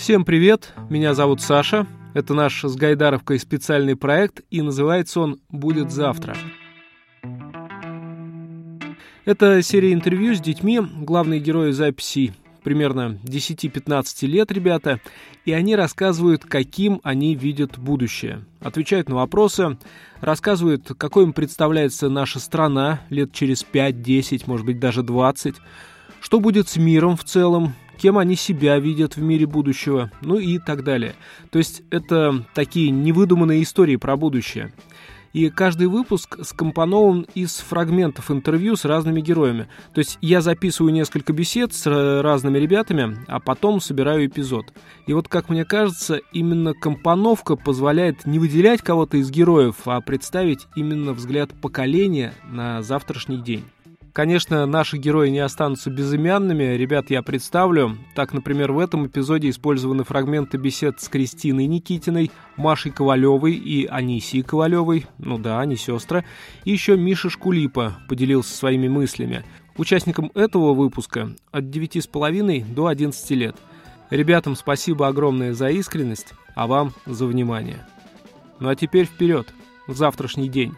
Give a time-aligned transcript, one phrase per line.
[0.00, 1.86] Всем привет, меня зовут Саша.
[2.14, 6.34] Это наш с Гайдаровкой специальный проект, и называется он «Будет завтра».
[9.26, 12.32] Это серия интервью с детьми, главные герои записи
[12.64, 15.00] примерно 10-15 лет ребята,
[15.44, 18.46] и они рассказывают, каким они видят будущее.
[18.60, 19.76] Отвечают на вопросы,
[20.22, 25.56] рассказывают, какой им представляется наша страна лет через 5-10, может быть даже 20,
[26.22, 30.58] что будет с миром в целом, кем они себя видят в мире будущего, ну и
[30.58, 31.14] так далее.
[31.50, 34.72] То есть это такие невыдуманные истории про будущее.
[35.32, 39.68] И каждый выпуск скомпонован из фрагментов интервью с разными героями.
[39.94, 41.86] То есть я записываю несколько бесед с
[42.20, 44.72] разными ребятами, а потом собираю эпизод.
[45.06, 50.66] И вот, как мне кажется, именно компоновка позволяет не выделять кого-то из героев, а представить
[50.74, 53.64] именно взгляд поколения на завтрашний день.
[54.12, 56.76] Конечно, наши герои не останутся безымянными.
[56.76, 57.96] Ребят я представлю.
[58.16, 64.42] Так, например, в этом эпизоде использованы фрагменты бесед с Кристиной Никитиной, Машей Ковалевой и Анисией
[64.42, 65.06] Ковалевой.
[65.18, 66.24] Ну да, они сестры.
[66.64, 69.44] И еще Миша Шкулипа поделился своими мыслями.
[69.76, 73.56] Участникам этого выпуска от 9,5 до 11 лет.
[74.10, 77.86] Ребятам спасибо огромное за искренность, а вам за внимание.
[78.58, 79.54] Ну а теперь вперед,
[79.86, 80.74] в завтрашний день.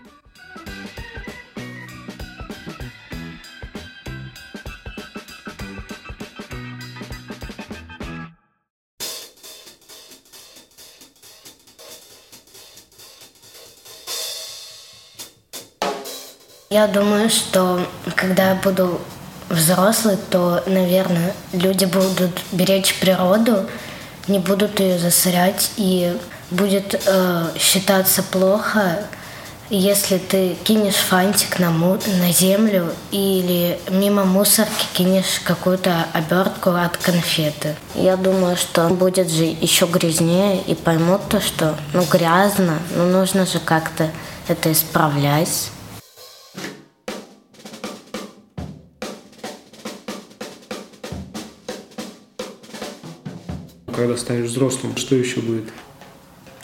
[16.83, 19.01] Я думаю, что когда я буду
[19.49, 23.67] взрослый, то, наверное, люди будут беречь природу,
[24.27, 26.19] не будут ее засорять, и
[26.51, 28.99] будет э, считаться плохо,
[29.71, 36.97] если ты кинешь фантик на, му- на землю или мимо мусорки кинешь какую-то обертку от
[36.97, 37.77] конфеты.
[37.95, 43.47] Я думаю, что будет же еще грязнее и поймут то, что ну грязно, но нужно
[43.47, 44.11] же как-то
[44.49, 45.71] это исправлять.
[54.03, 55.67] Когда станешь взрослым, что еще будет?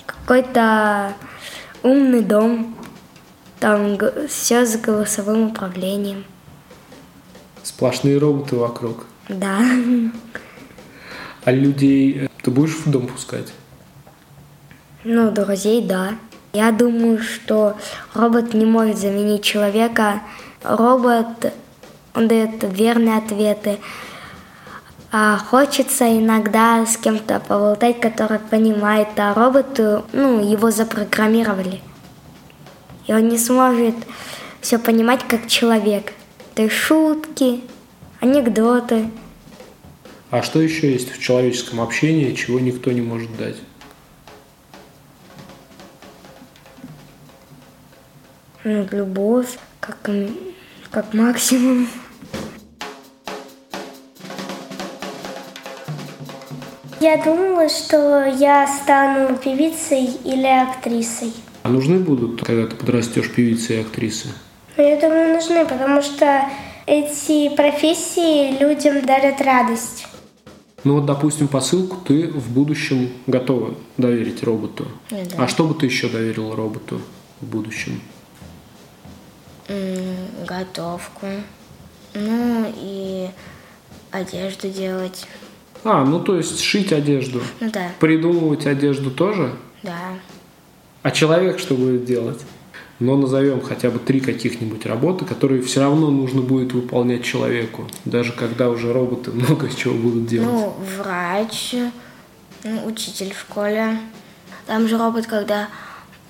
[0.07, 1.15] Какой-то
[1.85, 2.77] умный дом,
[3.61, 3.97] там
[4.29, 6.25] все с голосовым управлением.
[7.63, 9.07] Сплошные роботы вокруг.
[9.29, 9.61] Да.
[11.45, 13.53] А людей э, ты будешь в дом пускать?
[15.05, 16.17] Ну, друзей, да.
[16.53, 17.77] Я думаю, что
[18.15, 20.23] робот не может заменить человека.
[20.65, 21.55] Робот,
[22.17, 23.79] он дает верные ответы.
[25.11, 31.81] А хочется иногда с кем-то поболтать, который понимает, а роботу, ну, его запрограммировали.
[33.07, 33.95] И он не сможет
[34.61, 36.13] все понимать как человек.
[36.55, 37.63] То есть шутки,
[38.21, 39.11] анекдоты.
[40.31, 43.57] А что еще есть в человеческом общении, чего никто не может дать?
[48.63, 50.11] Ну, любовь, как,
[50.91, 51.89] как максимум.
[57.01, 61.33] Я думала, что я стану певицей или актрисой.
[61.63, 64.29] А нужны будут, когда ты подрастешь, певицы и актрисы?
[64.77, 66.49] Ну, я думаю, нужны, потому что
[66.87, 70.07] эти профессии людям дарят радость.
[70.85, 74.87] Ну вот, допустим, посылку ты в будущем готова доверить роботу.
[75.11, 75.19] Да.
[75.45, 77.01] А что бы ты еще доверил роботу
[77.41, 78.01] в будущем?
[80.47, 81.27] Готовку.
[82.15, 83.29] Ну и
[84.11, 85.27] одежду делать.
[85.85, 87.41] А, ну то есть шить одежду.
[87.61, 89.53] Ну да, Придумывать одежду тоже?
[89.83, 90.15] да.
[91.03, 92.41] А человек что будет делать?
[92.99, 98.33] Но назовем хотя бы три каких-нибудь работы, которые все равно нужно будет выполнять человеку, даже
[98.33, 100.49] когда уже роботы много чего будут делать.
[100.49, 101.75] Ну, врач,
[102.65, 103.99] ну, учитель в школе.
[104.67, 105.69] Там же робот, когда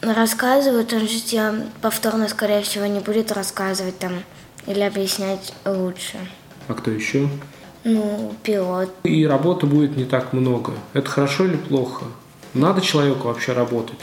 [0.02, 4.12] рассказывает, он же тебе повторно, скорее всего, не будет рассказывать там
[4.66, 6.18] или объяснять лучше.
[6.68, 7.28] А кто еще?
[7.88, 8.90] Ну, пилот.
[9.04, 10.72] И работы будет не так много.
[10.92, 12.04] Это хорошо или плохо?
[12.52, 13.98] Надо человеку вообще работать?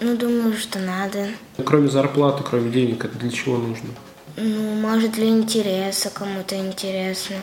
[0.00, 1.28] Ну, думаю, что надо.
[1.64, 3.88] Кроме зарплаты, кроме денег, это для чего нужно?
[4.36, 7.36] Ну, может, для интереса, кому-то интересно.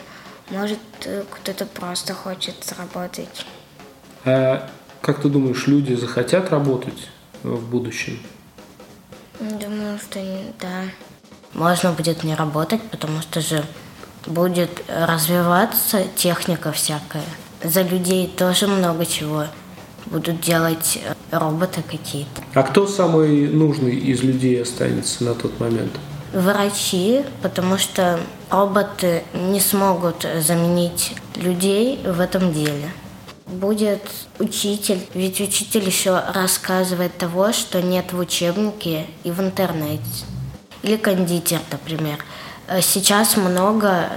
[0.50, 3.44] Может, э, кто-то просто хочет заработать.
[4.24, 4.70] А
[5.00, 7.08] как ты думаешь, люди захотят работать
[7.42, 8.20] в будущем?
[9.40, 10.84] Думаю, что не- да.
[11.54, 13.64] Можно будет не работать, потому что же
[14.26, 17.24] будет развиваться техника всякая.
[17.62, 19.44] За людей тоже много чего
[20.06, 22.42] будут делать э, роботы какие-то.
[22.54, 25.92] А кто самый нужный из людей останется на тот момент?
[26.32, 28.18] Врачи, потому что
[28.50, 32.90] роботы не смогут заменить людей в этом деле.
[33.46, 34.02] будет
[34.38, 40.24] учитель, ведь учитель еще рассказывает того, что нет в учебнике и в интернете.
[40.82, 42.18] Или кондитер, например.
[42.68, 44.08] Э, сейчас много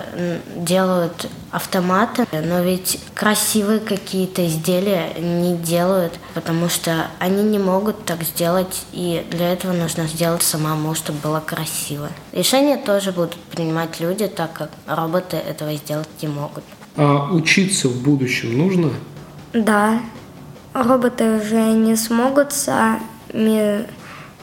[0.55, 8.23] делают автоматы, но ведь красивые какие-то изделия не делают, потому что они не могут так
[8.23, 12.09] сделать, и для этого нужно сделать самому, чтобы было красиво.
[12.33, 16.63] Решения тоже будут принимать люди, так как роботы этого сделать не могут.
[16.97, 18.91] А учиться в будущем нужно?
[19.53, 20.01] Да.
[20.73, 23.87] Роботы уже не смогут сами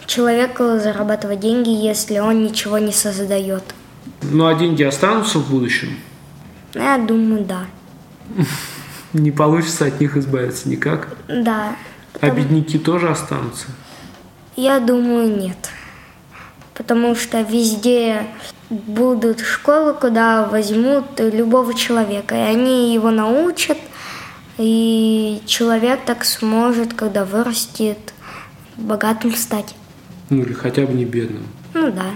[0.07, 3.63] человеку зарабатывать деньги, если он ничего не создает.
[4.23, 5.99] Ну а деньги останутся в будущем?
[6.75, 7.67] Я думаю, да.
[9.13, 11.17] Не получится от них избавиться никак?
[11.29, 11.77] Да.
[12.21, 13.67] А бедняки тоже останутся?
[14.57, 15.71] Я думаю, нет.
[16.75, 18.27] Потому что везде
[18.71, 23.79] будут школы, куда возьмут любого человека, и они его научат,
[24.59, 28.15] и человек так сможет, когда вырастет,
[28.77, 29.75] богатым стать.
[30.31, 31.45] Ну или хотя бы не бедным.
[31.75, 32.07] Ну да.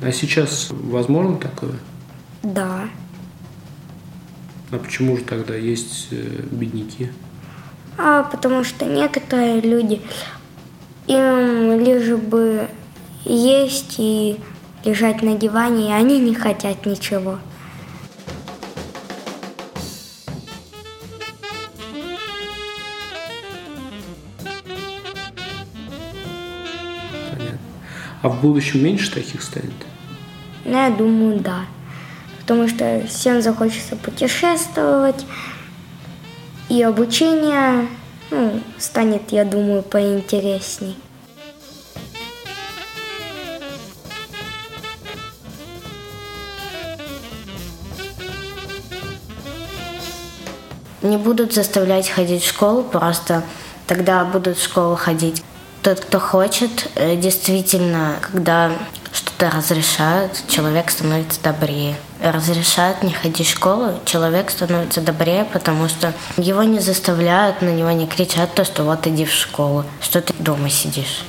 [0.00, 1.74] А сейчас возможно такое?
[2.42, 2.88] Да.
[4.70, 7.10] А почему же тогда есть э, бедняки?
[7.96, 10.00] А потому что некоторые люди,
[11.08, 12.68] им лишь бы
[13.24, 14.38] есть и
[14.84, 17.40] лежать на диване, и они не хотят ничего.
[27.30, 27.58] Понятно.
[28.22, 29.87] А в будущем меньше таких станет?
[30.68, 31.64] Ну, я думаю, да.
[32.40, 35.24] Потому что всем захочется путешествовать,
[36.68, 37.88] и обучение
[38.30, 40.94] ну, станет, я думаю, поинтересней.
[51.00, 53.42] Не будут заставлять ходить в школу, просто
[53.86, 55.42] тогда будут в школу ходить.
[55.82, 58.72] Тот, кто хочет, э, действительно, когда
[59.40, 61.96] разрешают, человек становится добрее.
[62.22, 67.90] Разрешают не ходить в школу, человек становится добрее, потому что его не заставляют, на него
[67.92, 71.22] не кричат то, что вот иди в школу, что ты дома сидишь.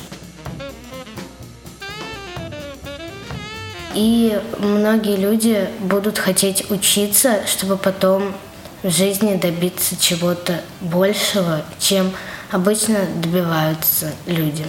[3.94, 8.34] И многие люди будут хотеть учиться, чтобы потом
[8.84, 12.12] в жизни добиться чего-то большего, чем
[12.52, 14.66] обычно добиваются люди.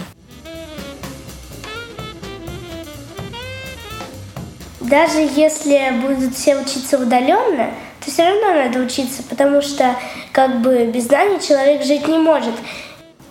[4.81, 7.69] Даже если будут все учиться удаленно,
[8.03, 9.95] то все равно надо учиться, потому что
[10.31, 12.55] как бы без знаний человек жить не может.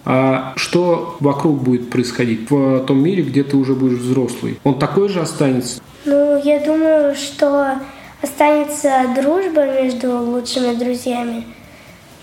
[0.05, 4.59] А что вокруг будет происходить в том мире, где ты уже будешь взрослый?
[4.65, 5.81] Он такой же останется?
[6.05, 7.81] Ну, я думаю, что
[8.23, 11.45] останется дружба между лучшими друзьями,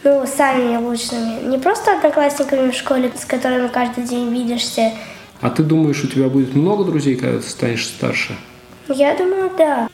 [0.03, 1.49] ну, самыми лучшими.
[1.49, 4.93] Не просто одноклассниками в школе, с которыми каждый день видишься.
[5.41, 8.35] А ты думаешь, у тебя будет много друзей, когда ты станешь старше?
[8.89, 9.89] Я думаю, да.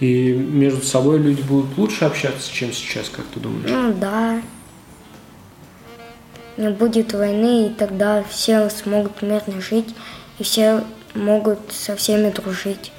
[0.00, 3.70] И между собой люди будут лучше общаться, чем сейчас, как ты думаешь?
[3.70, 4.40] Ну, да.
[6.56, 9.94] Не будет войны, и тогда все смогут мирно жить,
[10.38, 10.84] и все
[11.14, 12.92] могут со всеми дружить.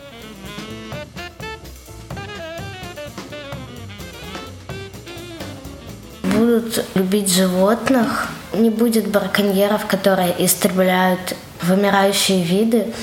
[6.38, 12.94] будут любить животных, не будет браконьеров, которые истребляют вымирающие виды,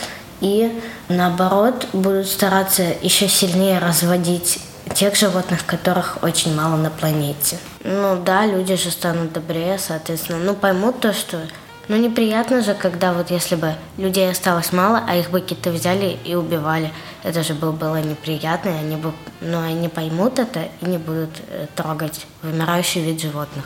[0.44, 4.60] и наоборот будут стараться еще сильнее разводить
[4.94, 7.56] тех животных, которых очень мало на планете.
[7.82, 11.40] Ну да, люди же станут добрее, соответственно, ну поймут то, что
[11.88, 16.18] ну неприятно же, когда вот если бы людей осталось мало, а их бы какие-то взяли
[16.24, 16.92] и убивали.
[17.22, 20.98] Это же было, было неприятно, и они бы, но ну, они поймут это и не
[20.98, 23.64] будут э, трогать вымирающий вид животных.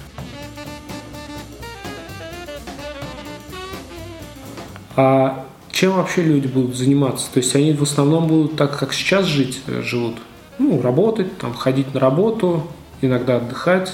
[4.96, 5.47] А
[5.78, 7.30] чем вообще люди будут заниматься?
[7.32, 10.16] То есть они в основном будут так, как сейчас жить, э, живут?
[10.58, 12.66] Ну, работать, там, ходить на работу,
[13.00, 13.92] иногда отдыхать.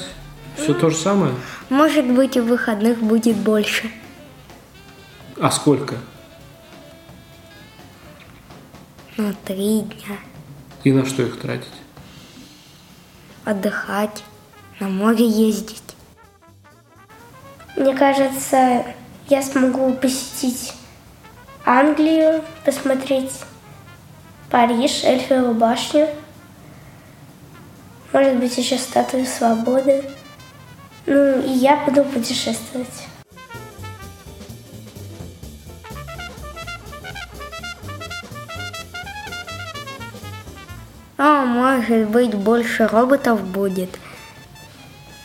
[0.57, 1.35] Все то же самое?
[1.69, 3.91] Может быть, и выходных будет больше.
[5.39, 5.97] А сколько?
[9.19, 10.17] Ну, три дня.
[10.85, 11.69] И на что их тратить?
[13.45, 14.25] Отдыхать,
[14.81, 15.83] на море ездить.
[17.77, 18.87] Мне кажется,
[19.29, 20.73] я смогу посетить
[21.67, 23.33] Англию, посмотреть
[24.51, 26.09] Париж, Эльфову башню.
[28.13, 30.05] Может быть, еще статую свободы.
[31.07, 33.09] Ну, и я буду путешествовать.
[41.17, 43.91] А может быть больше роботов будет.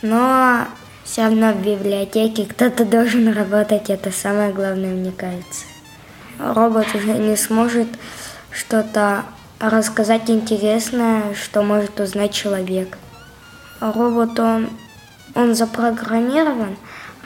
[0.00, 0.66] Но
[1.10, 5.64] Все равно в библиотеке кто-то должен работать, это самое главное, мне кажется.
[6.42, 7.88] Робот уже не сможет
[8.50, 9.24] что-то
[9.58, 12.96] рассказать интересное, что может узнать человек.
[13.80, 14.70] Робот, он,
[15.34, 16.76] он запрограммирован,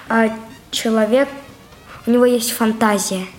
[0.08, 0.30] а
[0.70, 1.28] человек,
[2.06, 3.26] у него есть фантазия–